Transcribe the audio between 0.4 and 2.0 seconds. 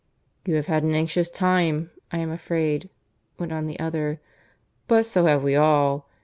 "You have had an anxious time,